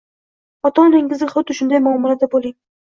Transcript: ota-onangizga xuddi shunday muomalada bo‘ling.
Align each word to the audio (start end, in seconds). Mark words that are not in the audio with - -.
ota-onangizga 0.69 1.29
xuddi 1.35 1.59
shunday 1.61 1.85
muomalada 1.91 2.35
bo‘ling. 2.37 2.61